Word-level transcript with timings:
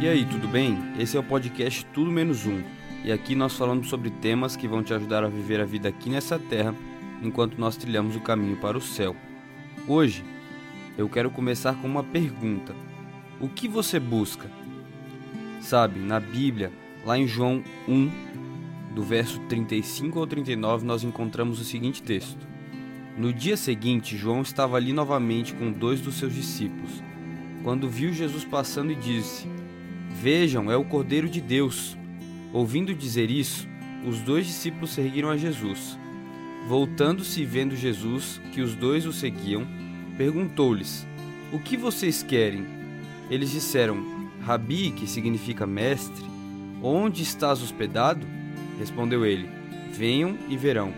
E 0.00 0.06
aí, 0.06 0.24
tudo 0.24 0.46
bem? 0.46 0.78
Esse 0.96 1.16
é 1.16 1.20
o 1.20 1.24
podcast 1.24 1.84
Tudo 1.86 2.08
Menos 2.08 2.46
Um. 2.46 2.62
E 3.04 3.10
aqui 3.10 3.34
nós 3.34 3.56
falamos 3.56 3.88
sobre 3.88 4.10
temas 4.10 4.54
que 4.54 4.68
vão 4.68 4.80
te 4.80 4.94
ajudar 4.94 5.24
a 5.24 5.28
viver 5.28 5.60
a 5.60 5.64
vida 5.64 5.88
aqui 5.88 6.08
nessa 6.08 6.38
terra 6.38 6.72
enquanto 7.20 7.58
nós 7.58 7.76
trilhamos 7.76 8.14
o 8.14 8.20
caminho 8.20 8.56
para 8.58 8.78
o 8.78 8.80
céu. 8.80 9.16
Hoje, 9.88 10.24
eu 10.96 11.08
quero 11.08 11.32
começar 11.32 11.74
com 11.74 11.88
uma 11.88 12.04
pergunta: 12.04 12.76
O 13.40 13.48
que 13.48 13.66
você 13.66 13.98
busca? 13.98 14.48
Sabe, 15.60 15.98
na 15.98 16.20
Bíblia, 16.20 16.70
lá 17.04 17.18
em 17.18 17.26
João 17.26 17.64
1, 17.88 18.10
do 18.94 19.02
verso 19.02 19.40
35 19.48 20.16
ao 20.16 20.28
39, 20.28 20.86
nós 20.86 21.02
encontramos 21.02 21.60
o 21.60 21.64
seguinte 21.64 22.04
texto: 22.04 22.46
No 23.16 23.32
dia 23.32 23.56
seguinte, 23.56 24.16
João 24.16 24.42
estava 24.42 24.76
ali 24.76 24.92
novamente 24.92 25.52
com 25.54 25.72
dois 25.72 26.00
dos 26.00 26.14
seus 26.14 26.32
discípulos. 26.32 27.02
Quando 27.64 27.90
viu 27.90 28.12
Jesus 28.12 28.44
passando 28.44 28.92
e 28.92 28.94
disse: 28.94 29.57
Vejam, 30.10 30.70
é 30.70 30.76
o 30.76 30.84
Cordeiro 30.84 31.28
de 31.28 31.40
Deus. 31.40 31.96
Ouvindo 32.52 32.94
dizer 32.94 33.30
isso, 33.30 33.68
os 34.06 34.20
dois 34.20 34.46
discípulos 34.46 34.90
seguiram 34.90 35.30
a 35.30 35.36
Jesus. 35.36 35.98
Voltando-se 36.66 37.42
e 37.42 37.44
vendo 37.44 37.76
Jesus, 37.76 38.40
que 38.52 38.60
os 38.60 38.74
dois 38.74 39.06
o 39.06 39.12
seguiam, 39.12 39.66
perguntou-lhes: 40.16 41.06
O 41.52 41.58
que 41.58 41.76
vocês 41.76 42.22
querem? 42.22 42.66
Eles 43.30 43.50
disseram: 43.50 44.02
Rabi, 44.40 44.90
que 44.90 45.06
significa 45.06 45.66
mestre, 45.66 46.24
onde 46.82 47.22
estás 47.22 47.62
hospedado? 47.62 48.26
Respondeu 48.78 49.24
ele: 49.24 49.48
Venham 49.92 50.36
e 50.48 50.56
verão. 50.56 50.92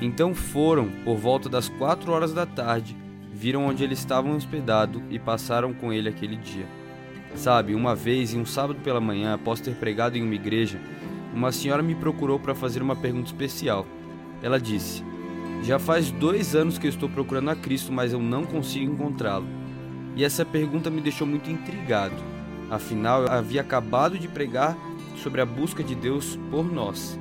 Então 0.00 0.34
foram, 0.34 0.88
por 1.04 1.16
volta 1.16 1.48
das 1.48 1.68
quatro 1.68 2.12
horas 2.12 2.32
da 2.32 2.44
tarde, 2.44 2.96
viram 3.32 3.66
onde 3.66 3.84
ele 3.84 3.94
estava 3.94 4.28
hospedado 4.28 5.02
e 5.10 5.18
passaram 5.18 5.72
com 5.72 5.92
ele 5.92 6.08
aquele 6.08 6.36
dia. 6.36 6.66
Sabe, 7.34 7.74
uma 7.74 7.94
vez, 7.94 8.34
em 8.34 8.40
um 8.40 8.46
sábado 8.46 8.80
pela 8.80 9.00
manhã, 9.00 9.34
após 9.34 9.60
ter 9.60 9.74
pregado 9.74 10.16
em 10.16 10.22
uma 10.22 10.34
igreja, 10.34 10.80
uma 11.34 11.50
senhora 11.50 11.82
me 11.82 11.94
procurou 11.94 12.38
para 12.38 12.54
fazer 12.54 12.82
uma 12.82 12.94
pergunta 12.94 13.26
especial. 13.26 13.86
Ela 14.42 14.60
disse: 14.60 15.02
Já 15.62 15.78
faz 15.78 16.10
dois 16.10 16.54
anos 16.54 16.78
que 16.78 16.86
eu 16.86 16.90
estou 16.90 17.08
procurando 17.08 17.50
a 17.50 17.56
Cristo, 17.56 17.92
mas 17.92 18.12
eu 18.12 18.20
não 18.20 18.44
consigo 18.44 18.92
encontrá-lo. 18.92 19.46
E 20.14 20.24
essa 20.24 20.44
pergunta 20.44 20.90
me 20.90 21.00
deixou 21.00 21.26
muito 21.26 21.50
intrigado. 21.50 22.16
Afinal, 22.70 23.22
eu 23.22 23.30
havia 23.30 23.60
acabado 23.62 24.18
de 24.18 24.28
pregar 24.28 24.76
sobre 25.16 25.40
a 25.40 25.46
busca 25.46 25.82
de 25.82 25.94
Deus 25.94 26.38
por 26.50 26.70
nós. 26.70 27.18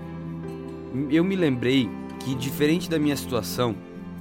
Eu 1.10 1.24
me 1.24 1.36
lembrei 1.36 1.90
que, 2.20 2.36
diferente 2.36 2.90
da 2.90 3.00
minha 3.00 3.16
situação, 3.16 3.76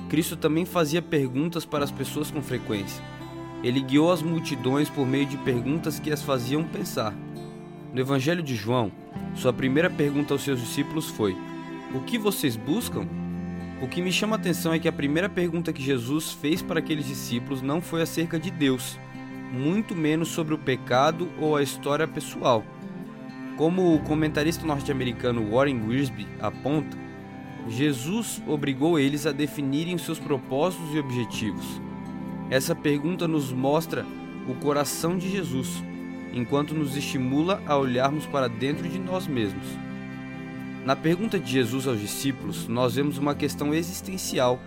Cristo 0.08 0.36
também 0.36 0.64
fazia 0.64 1.02
perguntas 1.02 1.64
para 1.64 1.84
as 1.84 1.91
pessoas 1.91 2.30
com 2.30 2.42
frequência. 2.42 3.02
Ele 3.62 3.80
guiou 3.80 4.11
as 4.11 4.22
multidões 4.22 4.89
por 4.89 5.06
meio 5.06 5.27
de 5.27 5.36
perguntas 5.39 5.98
que 5.98 6.11
as 6.11 6.22
faziam 6.22 6.64
pensar. 6.64 7.14
No 7.92 8.00
Evangelho 8.00 8.42
de 8.42 8.55
João, 8.55 8.91
sua 9.34 9.53
primeira 9.53 9.91
pergunta 9.91 10.33
aos 10.33 10.42
seus 10.42 10.61
discípulos 10.61 11.08
foi: 11.08 11.36
O 11.94 12.00
que 12.00 12.19
vocês 12.19 12.56
buscam? 12.56 13.06
O 13.83 13.88
que 13.88 14.03
me 14.03 14.12
chama 14.12 14.36
a 14.36 14.38
atenção 14.38 14.72
é 14.72 14.78
que 14.78 14.88
a 14.88 14.92
primeira 14.92 15.28
pergunta 15.28 15.72
que 15.72 15.83
Jesus 15.83 16.33
fez 16.33 16.62
para 16.62 16.81
aqueles 16.81 17.06
discípulos 17.06 17.62
não 17.62 17.81
foi 17.81 18.03
acerca 18.03 18.38
de 18.38 18.50
Deus, 18.50 18.98
muito 19.53 19.94
menos 19.94 20.28
sobre 20.28 20.55
o 20.55 20.58
pecado 20.58 21.28
ou 21.38 21.56
a 21.56 21.62
história 21.62 22.06
pessoal. 22.06 22.62
Como 23.56 23.94
o 23.94 24.00
comentarista 24.00 24.66
norte-americano 24.66 25.50
Warren 25.50 25.83
Wiersbe 25.86 26.27
aponta, 26.41 26.97
Jesus 27.69 28.42
obrigou 28.47 28.98
eles 28.98 29.27
a 29.27 29.33
definirem 29.33 29.98
seus 29.98 30.19
propósitos 30.19 30.94
e 30.94 30.98
objetivos. 30.98 31.81
Essa 32.51 32.75
pergunta 32.75 33.29
nos 33.29 33.53
mostra 33.53 34.05
o 34.48 34.55
coração 34.56 35.17
de 35.17 35.31
Jesus, 35.31 35.84
enquanto 36.33 36.75
nos 36.75 36.97
estimula 36.97 37.62
a 37.65 37.77
olharmos 37.77 38.27
para 38.27 38.48
dentro 38.48 38.89
de 38.89 38.98
nós 38.98 39.29
mesmos. 39.29 39.65
Na 40.84 40.97
pergunta 40.97 41.39
de 41.39 41.49
Jesus 41.49 41.87
aos 41.87 42.00
discípulos, 42.00 42.66
nós 42.66 42.97
vemos 42.97 43.19
uma 43.19 43.37
questão 43.37 43.72
existencial 43.72 44.60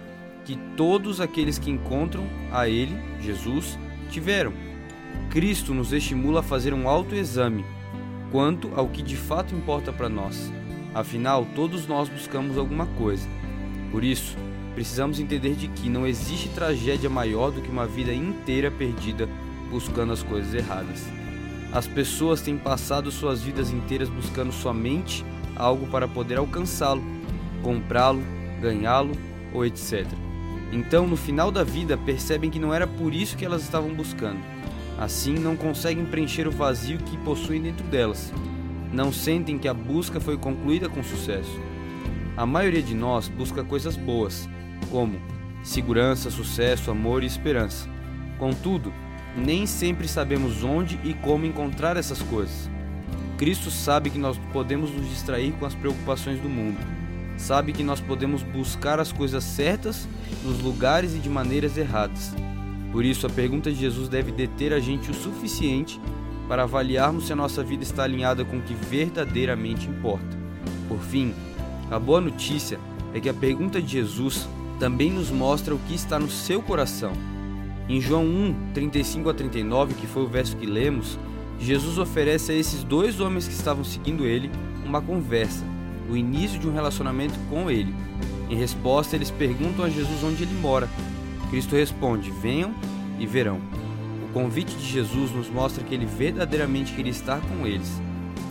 que 0.45 0.57
todos 0.77 1.19
aqueles 1.19 1.59
que 1.59 1.69
encontram 1.69 2.23
a 2.53 2.69
Ele, 2.69 2.95
Jesus, 3.19 3.77
tiveram. 4.09 4.53
Cristo 5.29 5.73
nos 5.73 5.91
estimula 5.91 6.39
a 6.39 6.43
fazer 6.43 6.73
um 6.73 6.87
autoexame 6.87 7.65
quanto 8.31 8.71
ao 8.75 8.87
que 8.87 9.01
de 9.01 9.17
fato 9.17 9.53
importa 9.53 9.91
para 9.91 10.07
nós. 10.07 10.53
Afinal, 10.93 11.45
todos 11.53 11.85
nós 11.85 12.07
buscamos 12.07 12.57
alguma 12.57 12.85
coisa. 12.85 13.27
Por 13.91 14.05
isso, 14.05 14.37
precisamos 14.73 15.19
entender 15.19 15.55
de 15.55 15.67
que 15.67 15.89
não 15.89 16.05
existe 16.05 16.49
tragédia 16.49 17.09
maior 17.09 17.51
do 17.51 17.61
que 17.61 17.69
uma 17.69 17.85
vida 17.85 18.13
inteira 18.13 18.71
perdida 18.71 19.27
buscando 19.69 20.13
as 20.13 20.23
coisas 20.23 20.53
erradas. 20.53 21.03
As 21.71 21.87
pessoas 21.87 22.41
têm 22.41 22.57
passado 22.57 23.11
suas 23.11 23.41
vidas 23.41 23.71
inteiras 23.71 24.09
buscando 24.09 24.51
somente 24.51 25.25
algo 25.55 25.87
para 25.87 26.07
poder 26.07 26.37
alcançá-lo, 26.37 27.03
comprá-lo, 27.61 28.21
ganhá-lo 28.61 29.11
ou 29.53 29.65
etc. 29.65 30.05
Então, 30.71 31.07
no 31.07 31.15
final 31.15 31.51
da 31.51 31.63
vida, 31.63 31.97
percebem 31.97 32.49
que 32.49 32.59
não 32.59 32.73
era 32.73 32.87
por 32.87 33.13
isso 33.13 33.37
que 33.37 33.45
elas 33.45 33.63
estavam 33.63 33.93
buscando. 33.93 34.39
Assim, 34.99 35.33
não 35.33 35.55
conseguem 35.55 36.05
preencher 36.05 36.47
o 36.47 36.51
vazio 36.51 36.97
que 36.99 37.17
possuem 37.17 37.61
dentro 37.61 37.85
delas 37.87 38.31
não 38.93 39.11
sentem 39.11 39.57
que 39.57 39.67
a 39.67 39.73
busca 39.73 40.19
foi 40.19 40.37
concluída 40.37 40.87
com 40.87 41.03
sucesso. 41.03 41.59
A 42.37 42.45
maioria 42.45 42.81
de 42.81 42.93
nós 42.93 43.27
busca 43.27 43.63
coisas 43.63 43.97
boas, 43.97 44.47
como 44.85 45.19
segurança, 45.63 46.29
sucesso, 46.29 46.91
amor 46.91 47.23
e 47.23 47.25
esperança. 47.25 47.89
Contudo, 48.37 48.91
nem 49.35 49.65
sempre 49.65 50.07
sabemos 50.07 50.63
onde 50.63 50.99
e 51.03 51.13
como 51.13 51.45
encontrar 51.45 51.97
essas 51.97 52.21
coisas. 52.21 52.69
Cristo 53.37 53.71
sabe 53.71 54.09
que 54.09 54.19
nós 54.19 54.37
podemos 54.51 54.91
nos 54.91 55.09
distrair 55.09 55.53
com 55.53 55.65
as 55.65 55.73
preocupações 55.73 56.39
do 56.39 56.49
mundo. 56.49 56.77
Sabe 57.37 57.73
que 57.73 57.83
nós 57.83 57.99
podemos 57.99 58.43
buscar 58.43 58.99
as 58.99 59.11
coisas 59.11 59.43
certas 59.43 60.07
nos 60.43 60.59
lugares 60.59 61.15
e 61.15 61.19
de 61.19 61.29
maneiras 61.29 61.77
erradas. 61.77 62.33
Por 62.91 63.03
isso, 63.03 63.25
a 63.25 63.29
pergunta 63.29 63.71
de 63.71 63.79
Jesus 63.79 64.07
deve 64.07 64.31
deter 64.31 64.71
a 64.71 64.79
gente 64.79 65.09
o 65.09 65.13
suficiente 65.15 65.99
para 66.47 66.63
avaliarmos 66.63 67.25
se 67.25 67.33
a 67.33 67.35
nossa 67.35 67.63
vida 67.63 67.83
está 67.83 68.03
alinhada 68.03 68.45
com 68.45 68.57
o 68.57 68.61
que 68.61 68.73
verdadeiramente 68.73 69.87
importa. 69.87 70.37
Por 70.87 70.99
fim, 70.99 71.33
a 71.89 71.97
boa 71.97 72.21
notícia 72.21 72.79
é 73.13 73.19
que 73.19 73.29
a 73.29 73.33
pergunta 73.33 73.81
de 73.81 73.91
Jesus 73.93 74.47
também 74.79 75.11
nos 75.11 75.29
mostra 75.29 75.73
o 75.73 75.79
que 75.79 75.95
está 75.95 76.19
no 76.19 76.29
seu 76.29 76.61
coração. 76.61 77.13
Em 77.87 77.99
João 77.99 78.25
1, 78.25 78.55
35 78.73 79.29
a 79.29 79.33
39, 79.33 79.93
que 79.93 80.07
foi 80.07 80.23
o 80.23 80.27
verso 80.27 80.55
que 80.55 80.65
lemos, 80.65 81.19
Jesus 81.59 81.97
oferece 81.97 82.51
a 82.51 82.55
esses 82.55 82.83
dois 82.83 83.19
homens 83.19 83.47
que 83.47 83.53
estavam 83.53 83.83
seguindo 83.83 84.25
ele 84.25 84.49
uma 84.85 85.01
conversa, 85.01 85.63
o 86.09 86.15
início 86.15 86.59
de 86.59 86.67
um 86.67 86.73
relacionamento 86.73 87.37
com 87.49 87.69
ele. 87.69 87.93
Em 88.49 88.55
resposta, 88.55 89.15
eles 89.15 89.31
perguntam 89.31 89.85
a 89.85 89.89
Jesus 89.89 90.23
onde 90.23 90.43
ele 90.43 90.59
mora. 90.61 90.89
Cristo 91.49 91.75
responde: 91.75 92.31
Venham 92.31 92.73
e 93.19 93.25
verão. 93.25 93.59
O 94.29 94.33
convite 94.33 94.75
de 94.75 94.85
Jesus 94.85 95.31
nos 95.31 95.49
mostra 95.49 95.83
que 95.83 95.93
ele 95.93 96.05
verdadeiramente 96.05 96.93
queria 96.93 97.11
estar 97.11 97.39
com 97.41 97.65
eles. 97.65 98.01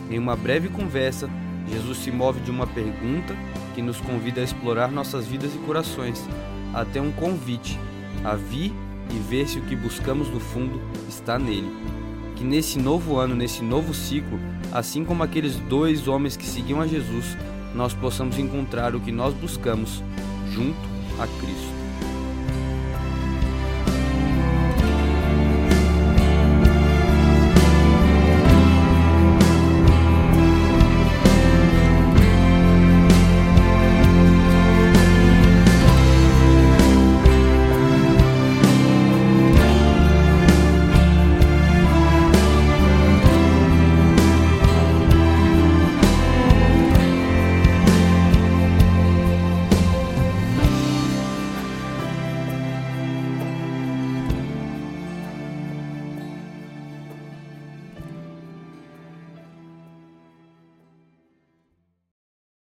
Em 0.09 0.17
uma 0.17 0.35
breve 0.35 0.69
conversa, 0.69 1.29
Jesus 1.67 1.97
se 1.99 2.11
move 2.11 2.39
de 2.41 2.51
uma 2.51 2.67
pergunta 2.67 3.35
que 3.73 3.81
nos 3.81 3.99
convida 3.99 4.41
a 4.41 4.43
explorar 4.43 4.91
nossas 4.91 5.25
vidas 5.25 5.53
e 5.55 5.57
corações, 5.59 6.23
até 6.73 7.01
um 7.01 7.11
convite 7.11 7.79
a 8.23 8.35
vir 8.35 8.73
e 9.09 9.19
ver 9.29 9.47
se 9.47 9.59
o 9.59 9.63
que 9.63 9.75
buscamos 9.75 10.29
no 10.29 10.39
fundo 10.39 10.81
está 11.07 11.37
nele. 11.39 11.71
Que 12.35 12.43
nesse 12.43 12.79
novo 12.79 13.17
ano, 13.17 13.35
nesse 13.35 13.63
novo 13.63 13.93
ciclo, 13.93 14.39
assim 14.71 15.05
como 15.05 15.23
aqueles 15.23 15.55
dois 15.57 16.07
homens 16.07 16.35
que 16.35 16.45
seguiam 16.45 16.81
a 16.81 16.87
Jesus, 16.87 17.37
nós 17.73 17.93
possamos 17.93 18.37
encontrar 18.37 18.95
o 18.95 18.99
que 18.99 19.11
nós 19.11 19.33
buscamos 19.33 20.03
junto 20.51 20.77
a 21.19 21.27
Cristo. 21.39 21.82